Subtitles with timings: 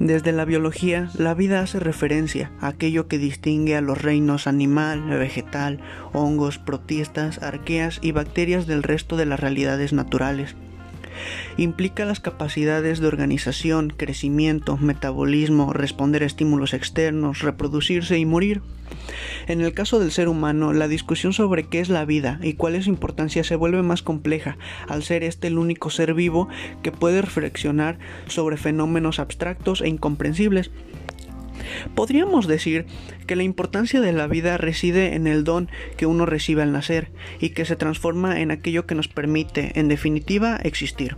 [0.00, 5.08] Desde la biología, la vida hace referencia a aquello que distingue a los reinos animal,
[5.08, 5.80] vegetal,
[6.12, 10.54] hongos, protistas, arqueas y bacterias del resto de las realidades naturales.
[11.56, 18.62] Implica las capacidades de organización, crecimiento, metabolismo, responder a estímulos externos, reproducirse y morir.
[19.46, 22.74] En el caso del ser humano, la discusión sobre qué es la vida y cuál
[22.74, 24.58] es su importancia se vuelve más compleja,
[24.88, 26.48] al ser este el único ser vivo
[26.82, 30.70] que puede reflexionar sobre fenómenos abstractos e incomprensibles.
[31.94, 32.86] Podríamos decir
[33.26, 37.10] que la importancia de la vida reside en el don que uno recibe al nacer
[37.40, 41.16] y que se transforma en aquello que nos permite, en definitiva, existir.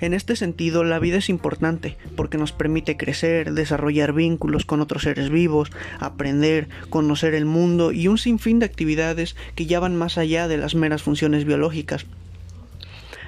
[0.00, 5.02] En este sentido, la vida es importante porque nos permite crecer, desarrollar vínculos con otros
[5.02, 10.18] seres vivos, aprender, conocer el mundo y un sinfín de actividades que ya van más
[10.18, 12.06] allá de las meras funciones biológicas.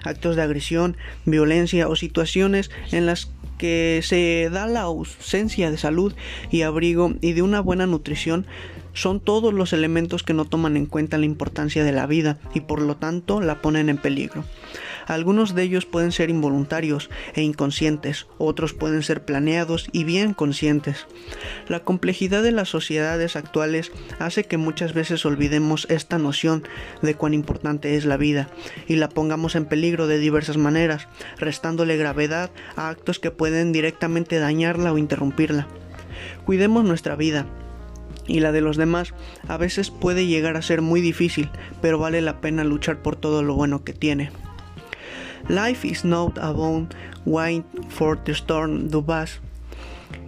[0.04, 6.14] Actos de agresión, violencia o situaciones en las que se da la ausencia de salud
[6.50, 8.46] y abrigo y de una buena nutrición
[8.94, 12.60] son todos los elementos que no toman en cuenta la importancia de la vida y
[12.60, 14.44] por lo tanto la ponen en peligro.
[15.08, 21.06] Algunos de ellos pueden ser involuntarios e inconscientes, otros pueden ser planeados y bien conscientes.
[21.66, 26.62] La complejidad de las sociedades actuales hace que muchas veces olvidemos esta noción
[27.00, 28.50] de cuán importante es la vida
[28.86, 34.38] y la pongamos en peligro de diversas maneras, restándole gravedad a actos que pueden directamente
[34.38, 35.68] dañarla o interrumpirla.
[36.44, 37.46] Cuidemos nuestra vida,
[38.26, 39.14] y la de los demás
[39.48, 41.48] a veces puede llegar a ser muy difícil,
[41.80, 44.30] pero vale la pena luchar por todo lo bueno que tiene.
[45.48, 49.38] Life is not about waiting for the storm to pass.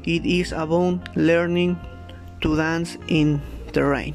[0.05, 1.79] It is about learning
[2.41, 4.15] to dance in the rain.